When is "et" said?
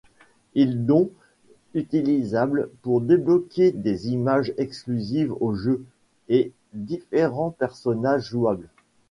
6.27-6.53